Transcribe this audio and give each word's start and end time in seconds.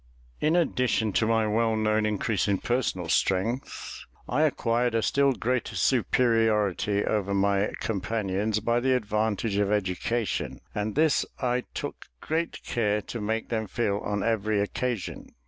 In 0.39 0.55
addition 0.55 1.13
to 1.13 1.27
my 1.27 1.45
well 1.45 1.75
known 1.75 2.07
increase 2.07 2.47
in 2.47 2.57
personal 2.57 3.07
strength, 3.07 4.03
I 4.27 4.41
acquired 4.45 4.95
a 4.95 5.03
still 5.03 5.31
greater 5.31 5.75
superiority 5.75 7.05
over 7.05 7.35
my 7.35 7.69
companions 7.79 8.59
by 8.61 8.79
the 8.79 8.95
advantage 8.95 9.57
of 9.57 9.71
education; 9.71 10.59
and 10.73 10.95
this 10.95 11.23
I 11.39 11.65
took 11.75 12.07
great 12.19 12.63
care 12.63 12.99
to 13.03 13.21
make 13.21 13.49
them 13.49 13.67
feel 13.67 13.99
on 13.99 14.23
every 14.23 14.59
occasion. 14.59 15.35